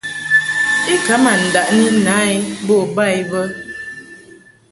[0.93, 3.41] I ka ma ndaʼni na i bo ba i bə.